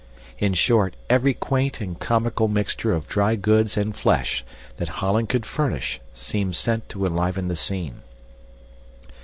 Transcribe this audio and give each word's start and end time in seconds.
In 0.39 0.55
short, 0.55 0.95
every 1.11 1.35
quaint 1.35 1.79
and 1.79 1.99
comical 1.99 2.47
mixture 2.47 2.91
of 2.91 3.07
dry 3.07 3.35
goods 3.35 3.77
and 3.77 3.95
flesh 3.95 4.43
that 4.77 4.89
Holland 4.97 5.29
could 5.29 5.45
furnish 5.45 5.99
seemed 6.11 6.55
sent 6.55 6.89
to 6.89 7.05
enliven 7.05 7.49
the 7.49 7.55
scene. 7.55 8.01